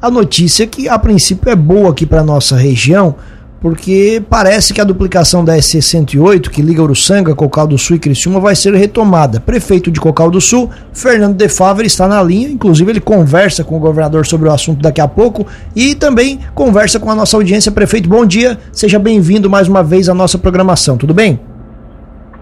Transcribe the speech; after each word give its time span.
a 0.00 0.10
notícia 0.10 0.66
que 0.66 0.88
a 0.88 0.98
princípio 0.98 1.50
é 1.50 1.56
boa 1.56 1.90
aqui 1.90 2.06
para 2.06 2.22
nossa 2.22 2.56
região, 2.56 3.14
porque 3.60 4.22
parece 4.30 4.72
que 4.72 4.80
a 4.80 4.84
duplicação 4.84 5.44
da 5.44 5.60
SC 5.60 5.82
108, 5.82 6.50
que 6.50 6.62
liga 6.62 6.82
Uruçanga, 6.82 7.34
Cocal 7.34 7.66
do 7.66 7.76
Sul 7.76 7.96
e 7.96 7.98
Criciúma, 7.98 8.40
vai 8.40 8.56
ser 8.56 8.74
retomada. 8.74 9.38
Prefeito 9.38 9.90
de 9.90 10.00
Cocal 10.00 10.30
do 10.30 10.40
Sul, 10.40 10.70
Fernando 10.94 11.36
De 11.36 11.46
Favre, 11.46 11.86
está 11.86 12.08
na 12.08 12.22
linha, 12.22 12.48
inclusive 12.48 12.90
ele 12.90 13.00
conversa 13.00 13.62
com 13.62 13.76
o 13.76 13.78
governador 13.78 14.24
sobre 14.26 14.48
o 14.48 14.52
assunto 14.52 14.80
daqui 14.80 15.02
a 15.02 15.08
pouco 15.08 15.46
e 15.76 15.94
também 15.94 16.40
conversa 16.54 16.98
com 16.98 17.10
a 17.10 17.14
nossa 17.14 17.36
audiência. 17.36 17.70
Prefeito, 17.70 18.08
bom 18.08 18.24
dia, 18.24 18.58
seja 18.72 18.98
bem-vindo 18.98 19.50
mais 19.50 19.68
uma 19.68 19.82
vez 19.82 20.08
à 20.08 20.14
nossa 20.14 20.38
programação, 20.38 20.96
tudo 20.96 21.12
bem? 21.12 21.38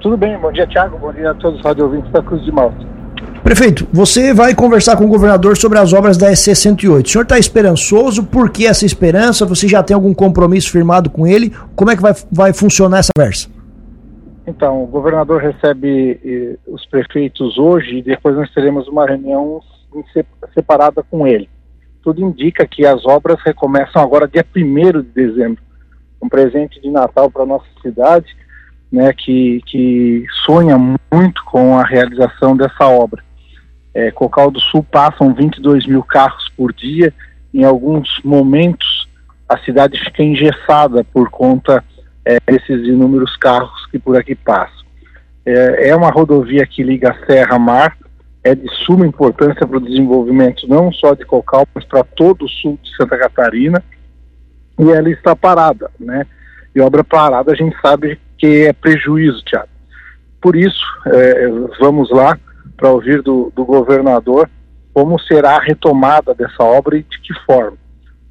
Tudo 0.00 0.16
bem, 0.16 0.38
bom 0.38 0.52
dia 0.52 0.64
Tiago, 0.68 0.96
bom 0.98 1.12
dia 1.12 1.32
a 1.32 1.34
todos 1.34 1.58
os 1.58 1.64
rádio 1.64 1.84
ouvintes 1.84 2.12
da 2.12 2.22
Cruz 2.22 2.44
de 2.44 2.52
Malta. 2.52 2.97
Prefeito, 3.48 3.88
você 3.90 4.34
vai 4.34 4.54
conversar 4.54 4.94
com 4.98 5.06
o 5.06 5.08
governador 5.08 5.56
sobre 5.56 5.78
as 5.78 5.94
obras 5.94 6.18
da 6.18 6.30
SC 6.36 6.54
108. 6.54 7.06
O 7.06 7.08
senhor 7.08 7.22
está 7.22 7.38
esperançoso? 7.38 8.22
Por 8.22 8.50
que 8.50 8.66
essa 8.66 8.84
esperança? 8.84 9.46
Você 9.46 9.66
já 9.66 9.82
tem 9.82 9.94
algum 9.94 10.12
compromisso 10.12 10.70
firmado 10.70 11.08
com 11.08 11.26
ele? 11.26 11.50
Como 11.74 11.90
é 11.90 11.96
que 11.96 12.02
vai, 12.02 12.12
vai 12.30 12.52
funcionar 12.52 12.98
essa 12.98 13.08
conversa? 13.16 13.48
Então, 14.46 14.84
o 14.84 14.86
governador 14.86 15.40
recebe 15.40 16.20
eh, 16.22 16.58
os 16.66 16.84
prefeitos 16.84 17.56
hoje 17.56 17.96
e 17.96 18.02
depois 18.02 18.36
nós 18.36 18.52
teremos 18.52 18.86
uma 18.86 19.06
reunião 19.06 19.62
separada 20.52 21.02
com 21.10 21.26
ele. 21.26 21.48
Tudo 22.02 22.20
indica 22.20 22.66
que 22.66 22.84
as 22.84 23.06
obras 23.06 23.40
recomeçam 23.42 24.02
agora 24.02 24.28
dia 24.28 24.44
1 24.54 25.00
de 25.00 25.08
dezembro. 25.14 25.62
Um 26.20 26.28
presente 26.28 26.78
de 26.82 26.90
Natal 26.90 27.30
para 27.30 27.44
a 27.44 27.46
nossa 27.46 27.66
cidade, 27.80 28.26
né, 28.92 29.10
que, 29.14 29.62
que 29.64 30.26
sonha 30.44 30.76
muito 30.76 31.42
com 31.46 31.78
a 31.78 31.82
realização 31.82 32.54
dessa 32.54 32.86
obra. 32.86 33.26
É, 33.98 34.12
Cocal 34.12 34.48
do 34.48 34.60
Sul 34.60 34.84
passam 34.84 35.34
22 35.34 35.84
mil 35.88 36.04
carros 36.04 36.48
por 36.56 36.72
dia. 36.72 37.12
Em 37.52 37.64
alguns 37.64 38.08
momentos, 38.22 39.08
a 39.48 39.58
cidade 39.58 39.98
fica 39.98 40.22
engessada 40.22 41.02
por 41.02 41.28
conta 41.30 41.84
é, 42.24 42.38
desses 42.46 42.86
inúmeros 42.86 43.36
carros 43.36 43.86
que 43.90 43.98
por 43.98 44.16
aqui 44.16 44.36
passam. 44.36 44.86
É, 45.44 45.88
é 45.88 45.96
uma 45.96 46.12
rodovia 46.12 46.64
que 46.64 46.80
liga 46.80 47.10
a 47.10 47.26
Serra 47.26 47.56
a 47.56 47.58
Mar, 47.58 47.98
é 48.44 48.54
de 48.54 48.68
suma 48.84 49.04
importância 49.04 49.66
para 49.66 49.78
o 49.78 49.84
desenvolvimento 49.84 50.68
não 50.68 50.92
só 50.92 51.14
de 51.14 51.24
Cocal, 51.24 51.66
mas 51.74 51.84
para 51.84 52.04
todo 52.04 52.44
o 52.44 52.48
sul 52.48 52.78
de 52.80 52.94
Santa 52.94 53.18
Catarina. 53.18 53.82
E 54.78 54.92
ela 54.92 55.10
está 55.10 55.34
parada, 55.34 55.90
né? 55.98 56.24
E 56.72 56.80
obra 56.80 57.02
parada 57.02 57.50
a 57.50 57.56
gente 57.56 57.76
sabe 57.80 58.16
que 58.36 58.66
é 58.66 58.72
prejuízo, 58.72 59.42
Tiago. 59.42 59.66
Por 60.40 60.54
isso, 60.54 60.86
é, 61.06 61.48
vamos 61.80 62.12
lá 62.12 62.38
para 62.78 62.90
ouvir 62.90 63.20
do, 63.20 63.52
do 63.54 63.64
governador 63.64 64.48
como 64.94 65.20
será 65.20 65.56
a 65.56 65.60
retomada 65.60 66.34
dessa 66.34 66.62
obra 66.62 66.96
e 66.96 67.02
de 67.02 67.20
que 67.20 67.34
forma. 67.44 67.76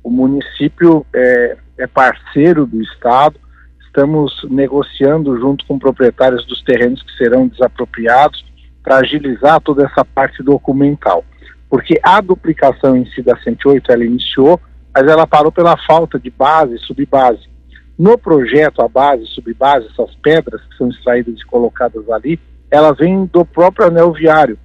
O 0.04 0.10
município 0.10 1.06
é, 1.14 1.58
é 1.78 1.88
parceiro 1.88 2.66
do 2.66 2.82
Estado, 2.82 3.40
estamos 3.86 4.34
negociando 4.50 5.38
junto 5.40 5.66
com 5.66 5.78
proprietários 5.78 6.46
dos 6.46 6.62
terrenos 6.64 7.04
que 7.04 7.12
serão 7.18 7.48
desapropriados 7.48 8.46
para 8.84 8.98
agilizar 8.98 9.62
toda 9.62 9.86
essa 9.86 10.04
parte 10.04 10.42
documental. 10.42 11.24
Porque 11.70 12.00
a 12.02 12.22
duplicação 12.22 12.96
em 12.96 13.06
si 13.08 13.22
da 13.22 13.38
108 13.38 13.92
ela 13.92 14.06
iniciou, 14.06 14.60
mas 14.94 15.08
ela 15.08 15.28
parou 15.28 15.52
pela 15.52 15.76
falta 15.86 16.18
de 16.18 16.30
base 16.30 16.76
e 16.76 16.80
subbase. 16.80 17.50
No 17.98 18.18
projeto, 18.18 18.82
a 18.82 18.88
base 18.88 19.24
e 19.24 19.28
subbase, 19.28 19.88
essas 19.88 20.14
pedras 20.16 20.62
que 20.62 20.78
são 20.78 20.90
extraídas 20.90 21.40
e 21.40 21.46
colocadas 21.46 22.10
ali, 22.10 22.40
ela 22.70 22.94
vem 22.94 23.26
do 23.26 23.46
próprio 23.46 23.88
anel 23.88 24.12
viário, 24.12 24.58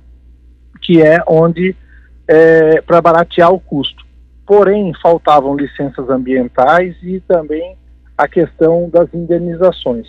que 0.80 1.00
é 1.00 1.22
onde 1.26 1.76
é, 2.26 2.80
para 2.82 3.00
baratear 3.00 3.52
o 3.52 3.60
custo. 3.60 4.04
Porém, 4.46 4.92
faltavam 5.00 5.56
licenças 5.56 6.08
ambientais 6.10 6.96
e 7.02 7.20
também 7.20 7.76
a 8.16 8.26
questão 8.28 8.88
das 8.90 9.12
indenizações. 9.14 10.06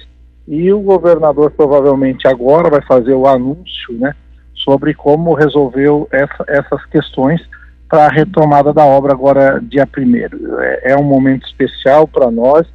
E 0.47 0.71
o 0.73 0.81
governador 0.81 1.51
provavelmente 1.51 2.27
agora 2.27 2.69
vai 2.69 2.81
fazer 2.81 3.13
o 3.13 3.27
anúncio, 3.27 3.93
né, 3.93 4.13
sobre 4.55 4.93
como 4.93 5.33
resolveu 5.33 6.07
essa, 6.11 6.43
essas 6.47 6.85
questões 6.87 7.41
para 7.87 8.07
a 8.07 8.09
retomada 8.09 8.73
da 8.73 8.83
obra 8.83 9.13
agora 9.13 9.61
dia 9.61 9.85
primeiro. 9.85 10.59
É, 10.61 10.93
é 10.93 10.97
um 10.97 11.03
momento 11.03 11.45
especial 11.45 12.07
para 12.07 12.31
nós 12.31 12.67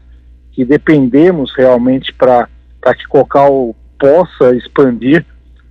que 0.52 0.64
dependemos 0.64 1.52
realmente 1.56 2.12
para 2.12 2.48
que 2.96 3.06
Cocal 3.08 3.74
possa 3.98 4.54
expandir 4.54 5.24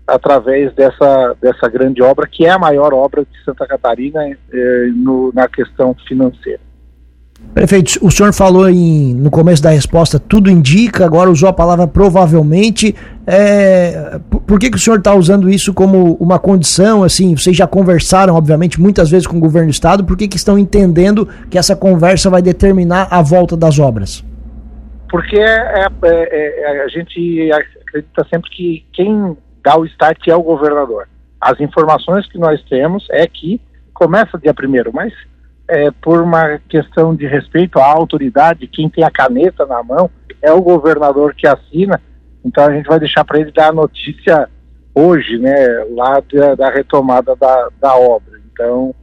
através 0.05 0.73
dessa, 0.73 1.35
dessa 1.41 1.67
grande 1.67 2.01
obra, 2.01 2.27
que 2.27 2.45
é 2.45 2.49
a 2.49 2.59
maior 2.59 2.93
obra 2.93 3.23
de 3.23 3.43
Santa 3.43 3.67
Catarina 3.67 4.23
eh, 4.25 4.89
no, 4.95 5.31
na 5.33 5.47
questão 5.49 5.93
financeira. 6.07 6.61
Prefeito, 7.53 7.99
o 8.01 8.11
senhor 8.11 8.33
falou 8.33 8.69
em, 8.69 9.13
no 9.13 9.29
começo 9.29 9.61
da 9.61 9.69
resposta, 9.69 10.19
tudo 10.19 10.49
indica, 10.49 11.05
agora 11.05 11.29
usou 11.29 11.49
a 11.49 11.53
palavra 11.53 11.87
provavelmente. 11.87 12.95
É, 13.25 14.19
por 14.45 14.59
que, 14.59 14.69
que 14.69 14.77
o 14.77 14.79
senhor 14.79 14.99
está 14.99 15.13
usando 15.13 15.49
isso 15.49 15.73
como 15.73 16.15
uma 16.19 16.39
condição? 16.39 17.03
Assim, 17.03 17.35
vocês 17.35 17.55
já 17.55 17.67
conversaram, 17.67 18.35
obviamente, 18.35 18.79
muitas 18.79 19.09
vezes 19.09 19.27
com 19.27 19.37
o 19.37 19.39
governo 19.39 19.69
do 19.69 19.73
estado, 19.73 20.03
por 20.03 20.15
que, 20.15 20.27
que 20.27 20.37
estão 20.37 20.57
entendendo 20.57 21.27
que 21.49 21.57
essa 21.57 21.75
conversa 21.75 22.29
vai 22.29 22.41
determinar 22.41 23.07
a 23.09 23.21
volta 23.21 23.57
das 23.57 23.79
obras? 23.79 24.23
Porque 25.09 25.37
é, 25.37 25.45
é, 25.45 25.87
é, 26.03 26.61
é 26.61 26.81
a 26.83 26.87
gente 26.87 27.51
acredita 27.51 28.27
sempre 28.31 28.49
que 28.49 28.85
quem 28.93 29.37
dá 29.63 29.77
o 29.77 29.85
start 29.85 30.27
é 30.27 30.35
o 30.35 30.43
governador. 30.43 31.07
As 31.39 31.59
informações 31.59 32.27
que 32.27 32.37
nós 32.37 32.61
temos 32.63 33.07
é 33.11 33.25
que 33.27 33.61
começa 33.93 34.37
dia 34.37 34.53
primeiro, 34.53 34.91
mas 34.93 35.13
é, 35.67 35.91
por 35.91 36.21
uma 36.21 36.59
questão 36.69 37.15
de 37.15 37.27
respeito 37.27 37.79
à 37.79 37.85
autoridade, 37.85 38.67
quem 38.67 38.89
tem 38.89 39.03
a 39.03 39.11
caneta 39.11 39.65
na 39.65 39.83
mão 39.83 40.09
é 40.41 40.51
o 40.51 40.61
governador 40.61 41.33
que 41.35 41.47
assina. 41.47 42.01
Então 42.43 42.65
a 42.65 42.71
gente 42.71 42.87
vai 42.87 42.99
deixar 42.99 43.25
para 43.25 43.39
ele 43.39 43.51
dar 43.51 43.69
a 43.69 43.73
notícia 43.73 44.47
hoje, 44.93 45.37
né, 45.37 45.55
lá 45.91 46.21
da, 46.33 46.55
da 46.55 46.69
retomada 46.69 47.35
da, 47.35 47.69
da 47.79 47.95
obra. 47.95 48.39
Então 48.51 48.95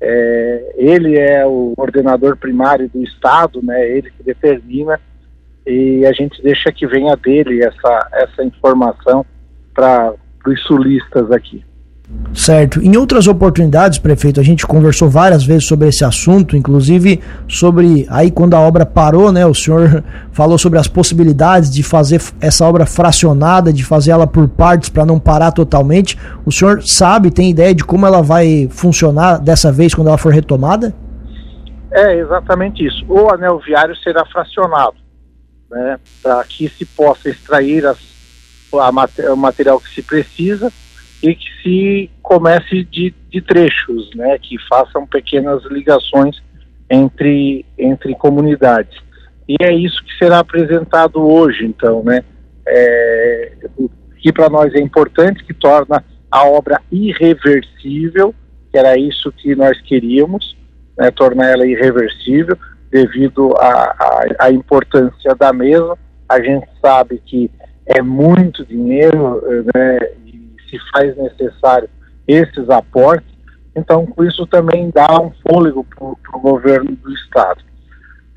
é, 0.00 0.74
ele 0.76 1.18
é 1.18 1.44
o 1.44 1.74
coordenador 1.76 2.36
primário 2.36 2.88
do 2.88 3.02
estado, 3.02 3.62
né, 3.62 3.88
ele 3.88 4.10
que 4.10 4.22
determina 4.22 4.98
e 5.68 6.06
a 6.06 6.12
gente 6.12 6.42
deixa 6.42 6.72
que 6.72 6.86
venha 6.86 7.14
dele 7.14 7.62
essa, 7.62 8.08
essa 8.14 8.42
informação 8.42 9.24
para 9.74 10.14
os 10.46 10.62
sulistas 10.62 11.30
aqui. 11.30 11.62
Certo. 12.32 12.80
Em 12.80 12.96
outras 12.96 13.26
oportunidades, 13.26 13.98
prefeito, 13.98 14.40
a 14.40 14.42
gente 14.42 14.66
conversou 14.66 15.10
várias 15.10 15.44
vezes 15.44 15.66
sobre 15.66 15.88
esse 15.88 16.02
assunto, 16.02 16.56
inclusive 16.56 17.20
sobre 17.46 18.06
aí 18.08 18.30
quando 18.30 18.54
a 18.54 18.60
obra 18.60 18.86
parou, 18.86 19.30
né? 19.30 19.44
O 19.44 19.54
senhor 19.54 20.02
falou 20.32 20.56
sobre 20.56 20.78
as 20.78 20.88
possibilidades 20.88 21.70
de 21.70 21.82
fazer 21.82 22.18
essa 22.40 22.64
obra 22.64 22.86
fracionada, 22.86 23.70
de 23.70 23.84
fazer 23.84 24.12
ela 24.12 24.26
por 24.26 24.48
partes 24.48 24.88
para 24.88 25.04
não 25.04 25.18
parar 25.18 25.52
totalmente. 25.52 26.18
O 26.46 26.52
senhor 26.52 26.82
sabe, 26.82 27.30
tem 27.30 27.50
ideia 27.50 27.74
de 27.74 27.84
como 27.84 28.06
ela 28.06 28.22
vai 28.22 28.68
funcionar 28.70 29.38
dessa 29.38 29.70
vez 29.70 29.94
quando 29.94 30.08
ela 30.08 30.18
for 30.18 30.32
retomada? 30.32 30.94
É 31.92 32.16
exatamente 32.18 32.86
isso. 32.86 33.04
O 33.06 33.30
anel 33.30 33.58
viário 33.58 33.94
será 33.96 34.24
fracionado 34.24 35.07
né, 35.70 35.98
para 36.22 36.42
que 36.44 36.68
se 36.68 36.84
possa 36.84 37.28
extrair 37.28 37.86
as, 37.86 37.98
a, 38.72 39.32
o 39.32 39.36
material 39.36 39.80
que 39.80 39.94
se 39.94 40.02
precisa 40.02 40.72
e 41.22 41.34
que 41.34 41.48
se 41.62 42.10
comece 42.22 42.84
de, 42.84 43.14
de 43.30 43.40
trechos, 43.40 44.14
né, 44.14 44.38
que 44.38 44.56
façam 44.68 45.06
pequenas 45.06 45.64
ligações 45.64 46.40
entre, 46.88 47.66
entre 47.76 48.14
comunidades. 48.14 48.98
E 49.48 49.56
é 49.60 49.72
isso 49.72 50.02
que 50.04 50.16
será 50.18 50.38
apresentado 50.38 51.20
hoje, 51.20 51.64
então, 51.64 52.02
né, 52.02 52.22
é, 52.66 53.52
que 54.18 54.32
para 54.32 54.48
nós 54.48 54.74
é 54.74 54.80
importante, 54.80 55.44
que 55.44 55.54
torna 55.54 56.04
a 56.30 56.44
obra 56.44 56.80
irreversível, 56.92 58.34
que 58.70 58.78
era 58.78 58.98
isso 58.98 59.32
que 59.32 59.54
nós 59.54 59.80
queríamos, 59.82 60.56
né, 60.96 61.10
tornar 61.10 61.46
ela 61.46 61.66
irreversível, 61.66 62.56
devido 62.90 63.54
à 63.58 64.50
importância 64.50 65.34
da 65.34 65.52
mesma. 65.52 65.96
A 66.28 66.40
gente 66.42 66.66
sabe 66.80 67.22
que 67.24 67.50
é 67.86 68.02
muito 68.02 68.64
dinheiro 68.66 69.42
né, 69.74 69.98
e 70.26 70.54
se 70.68 70.78
faz 70.92 71.16
necessário 71.16 71.88
esses 72.26 72.68
aportes, 72.68 73.26
então 73.74 74.04
com 74.04 74.22
isso 74.22 74.46
também 74.46 74.90
dá 74.90 75.20
um 75.20 75.32
fôlego 75.46 75.84
para 75.84 76.36
o 76.36 76.40
governo 76.40 76.94
do 76.96 77.10
Estado. 77.14 77.62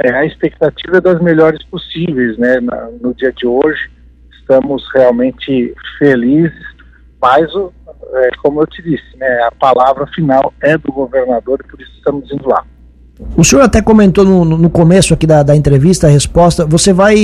É, 0.01 0.13
a 0.13 0.25
expectativa 0.25 0.97
é 0.97 1.01
das 1.01 1.21
melhores 1.21 1.63
possíveis 1.65 2.37
né, 2.37 2.59
na, 2.61 2.89
no 3.01 3.13
dia 3.13 3.33
de 3.33 3.45
hoje, 3.45 3.91
estamos 4.39 4.83
realmente 4.95 5.75
felizes, 5.99 6.65
mas 7.21 7.51
é, 8.13 8.29
como 8.41 8.61
eu 8.61 8.67
te 8.67 8.81
disse, 8.81 9.17
né, 9.17 9.43
a 9.43 9.51
palavra 9.51 10.07
final 10.07 10.53
é 10.61 10.77
do 10.77 10.91
governador 10.91 11.59
e 11.63 11.69
por 11.69 11.81
isso 11.81 11.91
estamos 11.97 12.31
indo 12.31 12.47
lá. 12.47 12.65
O 13.37 13.43
senhor 13.43 13.61
até 13.61 13.81
comentou 13.81 14.25
no, 14.25 14.43
no 14.43 14.69
começo 14.69 15.13
aqui 15.13 15.25
da, 15.25 15.41
da, 15.41 15.55
entrevista, 15.55 16.07
a 16.07 16.09
resposta, 16.09 16.65
você 16.65 16.91
vai, 16.91 17.15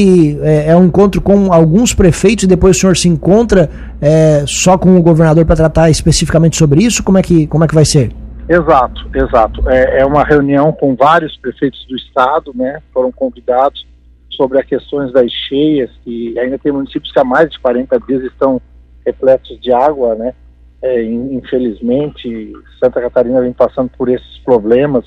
é, 0.42 0.70
é, 0.70 0.76
um 0.76 0.86
encontro 0.86 1.20
com 1.20 1.52
alguns 1.52 1.94
prefeitos 1.94 2.46
e 2.46 2.48
depois 2.48 2.78
o 2.78 2.80
senhor 2.80 2.96
se 2.96 3.10
encontra 3.10 3.70
é, 4.00 4.44
só 4.48 4.78
com 4.78 4.98
o 4.98 5.02
governador 5.02 5.46
para 5.46 5.56
tratar 5.56 5.90
especificamente 5.90 6.56
sobre 6.56 6.82
isso? 6.82 7.04
Como 7.04 7.18
é 7.18 7.22
que, 7.22 7.46
como 7.48 7.64
é 7.64 7.68
que 7.68 7.76
vai 7.76 7.84
ser? 7.84 8.12
Exato, 8.48 9.10
exato. 9.14 9.70
É, 9.70 10.00
é, 10.00 10.06
uma 10.06 10.24
reunião 10.24 10.72
com 10.72 10.96
vários 10.96 11.36
prefeitos 11.38 11.86
do 11.90 11.98
estado, 11.98 12.54
né? 12.56 12.80
Foram 12.94 13.12
convidados 13.12 13.86
sobre 14.32 14.60
as 14.60 14.66
questões 14.66 15.12
das 15.12 15.30
cheias, 15.32 15.90
que 16.06 16.38
ainda 16.40 16.58
tem 16.58 16.72
municípios 16.72 17.12
que 17.12 17.20
há 17.20 17.26
mais 17.26 17.50
de 17.50 17.60
40 17.60 18.00
dias 18.08 18.24
estão 18.24 18.62
repletos 19.06 19.60
de 19.60 19.74
água, 19.74 20.16
né? 20.16 20.34
É, 20.82 21.04
infelizmente, 21.04 22.54
Santa 22.80 23.02
Catarina 23.02 23.42
vem 23.42 23.52
passando 23.52 23.90
por 23.98 24.08
esses 24.08 24.38
problemas 24.46 25.04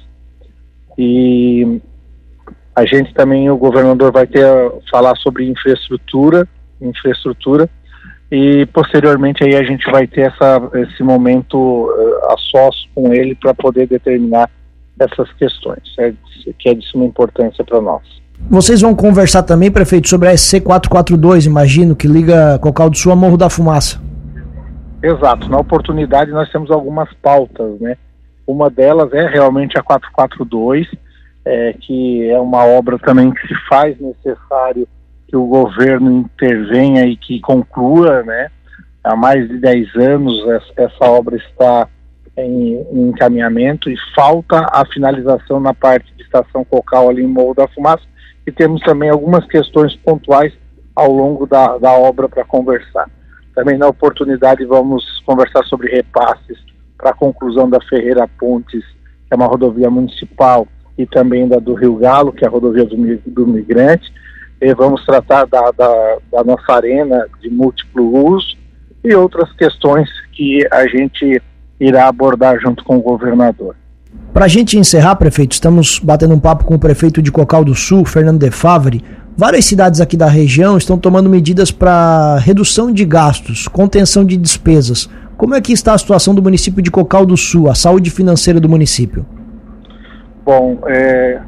e 1.02 1.80
a 2.76 2.84
gente 2.84 3.14
também, 3.14 3.48
o 3.48 3.56
governador 3.56 4.12
vai 4.12 4.26
ter 4.26 4.44
a 4.44 4.70
falar 4.90 5.16
sobre 5.16 5.48
infraestrutura, 5.48 6.46
infraestrutura 6.78 7.70
e 8.30 8.66
posteriormente 8.66 9.42
aí 9.42 9.56
a 9.56 9.62
gente 9.62 9.90
vai 9.90 10.06
ter 10.06 10.30
essa, 10.30 10.60
esse 10.74 11.02
momento 11.02 11.56
uh, 11.56 12.32
a 12.32 12.36
sós 12.36 12.86
com 12.94 13.14
ele 13.14 13.34
para 13.34 13.54
poder 13.54 13.88
determinar 13.88 14.50
essas 14.98 15.32
questões, 15.32 15.80
é, 15.98 16.12
que 16.58 16.68
é 16.68 16.74
de 16.74 16.86
suma 16.86 17.06
importância 17.06 17.64
para 17.64 17.80
nós. 17.80 18.02
Vocês 18.50 18.82
vão 18.82 18.94
conversar 18.94 19.42
também, 19.42 19.70
prefeito, 19.70 20.06
sobre 20.06 20.28
a 20.28 20.32
SC442, 20.32 21.46
imagino, 21.46 21.96
que 21.96 22.06
liga 22.06 22.58
Cocal 22.58 22.90
do 22.90 22.98
Sul 22.98 23.10
a 23.12 23.16
Morro 23.16 23.38
da 23.38 23.48
Fumaça. 23.48 23.98
Exato. 25.02 25.48
Na 25.48 25.58
oportunidade 25.58 26.30
nós 26.30 26.50
temos 26.50 26.70
algumas 26.70 27.08
pautas, 27.22 27.80
né? 27.80 27.96
Uma 28.50 28.68
delas 28.68 29.12
é 29.12 29.28
realmente 29.28 29.78
a 29.78 29.82
442, 29.82 30.88
é, 31.44 31.72
que 31.74 32.28
é 32.28 32.38
uma 32.40 32.64
obra 32.64 32.98
também 32.98 33.30
que 33.30 33.46
se 33.46 33.54
faz 33.68 33.96
necessário 34.00 34.88
que 35.28 35.36
o 35.36 35.46
governo 35.46 36.10
intervenha 36.10 37.06
e 37.06 37.16
que 37.16 37.38
conclua, 37.40 38.24
né? 38.24 38.50
Há 39.04 39.14
mais 39.14 39.48
de 39.48 39.56
10 39.56 39.94
anos 39.94 40.34
essa 40.76 41.04
obra 41.04 41.36
está 41.36 41.86
em, 42.36 42.84
em 42.92 43.08
encaminhamento 43.10 43.88
e 43.88 43.94
falta 44.16 44.66
a 44.72 44.84
finalização 44.84 45.60
na 45.60 45.72
parte 45.72 46.12
de 46.16 46.24
estação 46.24 46.64
Cocal 46.64 47.08
ali 47.08 47.22
em 47.22 47.28
Morro 47.28 47.54
da 47.54 47.68
Fumaça 47.68 48.02
e 48.44 48.50
temos 48.50 48.80
também 48.82 49.10
algumas 49.10 49.46
questões 49.46 49.94
pontuais 49.94 50.52
ao 50.96 51.12
longo 51.12 51.46
da, 51.46 51.78
da 51.78 51.92
obra 51.92 52.28
para 52.28 52.44
conversar. 52.44 53.08
Também 53.54 53.78
na 53.78 53.86
oportunidade 53.86 54.64
vamos 54.64 55.04
conversar 55.24 55.64
sobre 55.66 55.88
repasses 55.88 56.69
para 57.00 57.10
a 57.10 57.14
conclusão 57.14 57.68
da 57.68 57.80
Ferreira 57.88 58.28
Pontes, 58.38 58.84
que 58.84 59.32
é 59.32 59.34
uma 59.34 59.46
rodovia 59.46 59.88
municipal, 59.88 60.68
e 60.98 61.06
também 61.06 61.48
da 61.48 61.58
do 61.58 61.74
Rio 61.74 61.96
Galo, 61.96 62.32
que 62.32 62.44
é 62.44 62.48
a 62.48 62.50
rodovia 62.50 62.84
do, 62.84 62.96
do 63.26 63.46
migrante, 63.46 64.12
e 64.60 64.74
vamos 64.74 65.04
tratar 65.06 65.46
da, 65.46 65.70
da, 65.70 66.18
da 66.30 66.44
nossa 66.44 66.72
arena 66.72 67.26
de 67.40 67.48
múltiplo 67.48 68.26
uso 68.26 68.58
e 69.02 69.14
outras 69.14 69.50
questões 69.54 70.08
que 70.32 70.66
a 70.70 70.86
gente 70.86 71.40
irá 71.80 72.08
abordar 72.08 72.60
junto 72.60 72.84
com 72.84 72.98
o 72.98 73.02
governador. 73.02 73.74
Para 74.34 74.44
a 74.44 74.48
gente 74.48 74.78
encerrar, 74.78 75.16
prefeito, 75.16 75.52
estamos 75.52 75.98
batendo 75.98 76.34
um 76.34 76.38
papo 76.38 76.64
com 76.64 76.74
o 76.74 76.78
prefeito 76.78 77.22
de 77.22 77.32
Cocal 77.32 77.64
do 77.64 77.74
Sul, 77.74 78.04
Fernando 78.04 78.38
De 78.38 78.50
Favre. 78.50 79.02
Várias 79.36 79.64
cidades 79.64 80.00
aqui 80.00 80.16
da 80.16 80.26
região 80.26 80.76
estão 80.76 80.98
tomando 80.98 81.30
medidas 81.30 81.70
para 81.70 82.36
redução 82.38 82.92
de 82.92 83.04
gastos, 83.06 83.66
contenção 83.66 84.24
de 84.24 84.36
despesas. 84.36 85.08
Como 85.40 85.54
é 85.54 85.60
que 85.62 85.72
está 85.72 85.94
a 85.94 85.98
situação 85.98 86.34
do 86.34 86.42
município 86.42 86.82
de 86.82 86.90
Cocal 86.90 87.24
do 87.24 87.34
Sul, 87.34 87.70
a 87.70 87.74
saúde 87.74 88.10
financeira 88.10 88.60
do 88.60 88.68
município? 88.68 89.24
Bom, 90.44 90.82
é, 90.86 91.40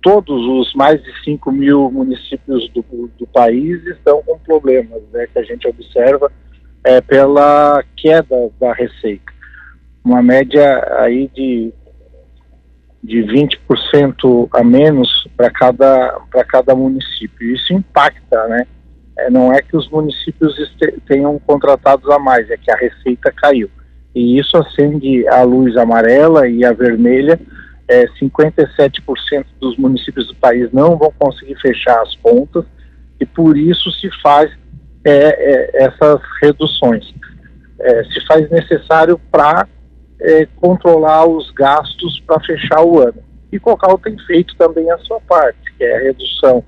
todos 0.00 0.42
os 0.46 0.74
mais 0.74 0.98
de 1.02 1.12
5 1.22 1.52
mil 1.52 1.90
municípios 1.90 2.70
do, 2.70 2.82
do, 3.18 3.26
país 3.26 3.84
estão 3.84 4.22
com 4.22 4.38
problemas, 4.38 5.02
né, 5.12 5.26
que 5.30 5.38
a 5.38 5.42
gente 5.42 5.68
observa 5.68 6.32
é, 6.82 7.02
pela 7.02 7.84
queda 7.98 8.50
da 8.58 8.72
receita. 8.72 9.30
Uma 10.02 10.22
média 10.22 10.82
aí 11.00 11.30
de, 11.34 11.70
de 13.04 13.24
20% 13.24 14.48
a 14.54 14.64
menos 14.64 15.28
para 15.36 15.50
cada, 15.50 16.18
cada 16.48 16.74
município. 16.74 17.54
Isso 17.54 17.74
impacta, 17.74 18.48
né? 18.48 18.66
É, 19.18 19.30
não 19.30 19.52
é 19.52 19.60
que 19.60 19.76
os 19.76 19.88
municípios 19.90 20.54
tenham 21.06 21.38
contratados 21.40 22.08
a 22.10 22.18
mais, 22.18 22.50
é 22.50 22.56
que 22.56 22.70
a 22.70 22.76
receita 22.76 23.32
caiu. 23.32 23.70
E 24.14 24.38
isso 24.38 24.56
acende 24.56 25.26
a 25.28 25.42
luz 25.42 25.76
amarela 25.76 26.48
e 26.48 26.64
a 26.64 26.72
vermelha 26.72 27.38
é, 27.88 28.06
57% 28.20 29.44
dos 29.60 29.76
municípios 29.76 30.26
do 30.26 30.34
país 30.36 30.70
não 30.72 30.96
vão 30.96 31.12
conseguir 31.18 31.56
fechar 31.60 32.00
as 32.00 32.14
contas 32.16 32.64
e 33.20 33.26
por 33.26 33.56
isso 33.56 33.90
se 33.92 34.10
faz 34.22 34.50
é, 35.04 35.10
é, 35.10 35.84
essas 35.84 36.20
reduções. 36.40 37.12
É, 37.80 38.04
se 38.04 38.24
faz 38.26 38.48
necessário 38.50 39.18
para 39.30 39.66
é, 40.20 40.46
controlar 40.56 41.26
os 41.26 41.50
gastos 41.50 42.20
para 42.20 42.40
fechar 42.40 42.82
o 42.82 43.00
ano. 43.00 43.22
E 43.50 43.58
Cocal 43.58 43.98
tem 43.98 44.16
feito 44.20 44.56
também 44.56 44.90
a 44.90 44.98
sua 44.98 45.20
parte, 45.20 45.58
que 45.76 45.84
é 45.84 45.96
a 45.96 46.00
redução 46.00 46.64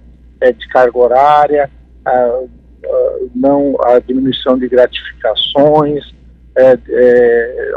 de 0.58 0.68
carga 0.68 0.98
horária, 0.98 1.70
a, 2.04 2.10
a, 2.10 3.16
não, 3.34 3.76
a 3.84 3.98
diminuição 3.98 4.58
de 4.58 4.68
gratificações, 4.68 6.14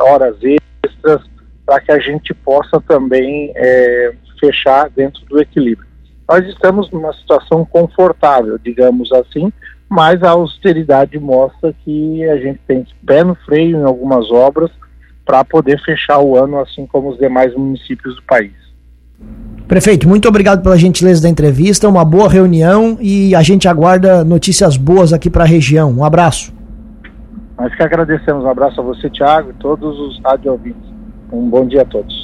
horas 0.01 0.37
extras, 0.43 1.21
para 1.65 1.81
que 1.81 1.91
a 1.91 1.99
gente 1.99 2.33
possa 2.33 2.79
também 2.81 3.51
é, 3.55 4.13
fechar 4.39 4.89
dentro 4.89 5.25
do 5.25 5.39
equilíbrio. 5.39 5.87
Nós 6.27 6.45
estamos 6.47 6.91
numa 6.91 7.13
situação 7.13 7.65
confortável, 7.65 8.57
digamos 8.57 9.11
assim, 9.11 9.51
mas 9.89 10.21
a 10.21 10.31
austeridade 10.31 11.17
mostra 11.17 11.73
que 11.83 12.23
a 12.29 12.37
gente 12.37 12.59
tem 12.67 12.85
pé 13.05 13.23
no 13.23 13.35
freio 13.35 13.77
em 13.77 13.83
algumas 13.83 14.29
obras 14.31 14.69
para 15.25 15.43
poder 15.43 15.81
fechar 15.83 16.19
o 16.19 16.37
ano, 16.37 16.59
assim 16.59 16.85
como 16.85 17.09
os 17.09 17.17
demais 17.17 17.53
municípios 17.55 18.15
do 18.15 18.23
país. 18.23 18.53
Prefeito, 19.67 20.07
muito 20.07 20.27
obrigado 20.29 20.63
pela 20.63 20.77
gentileza 20.77 21.21
da 21.21 21.27
entrevista, 21.27 21.89
uma 21.89 22.05
boa 22.05 22.29
reunião 22.29 22.97
e 23.01 23.35
a 23.35 23.41
gente 23.41 23.67
aguarda 23.67 24.23
notícias 24.23 24.77
boas 24.77 25.11
aqui 25.11 25.29
para 25.29 25.43
a 25.43 25.47
região. 25.47 25.91
Um 25.91 26.05
abraço. 26.05 26.53
Nós 27.59 27.75
que 27.75 27.83
agradecemos. 27.83 28.45
Um 28.45 28.49
abraço 28.49 28.79
a 28.79 28.83
você, 28.83 29.09
Tiago, 29.09 29.49
e 29.49 29.53
todos 29.55 29.99
os 29.99 30.21
rádio 30.23 30.53
ouvintes. 30.53 30.89
Um 31.31 31.49
bom 31.49 31.65
dia 31.65 31.81
a 31.81 31.85
todos. 31.85 32.17